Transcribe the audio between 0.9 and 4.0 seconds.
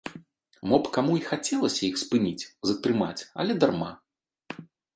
каму й хацелася іх спыніць, затрымаць, але дарма!